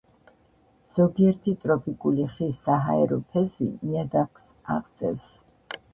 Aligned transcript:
ზოგიერთი 0.93 1.51
ტროპიკული 1.65 2.25
ხის 2.33 2.57
საჰაერო 2.69 3.19
ფესვი 3.35 3.71
ნიადაგს 3.83 4.49
აღწევს. 4.79 5.29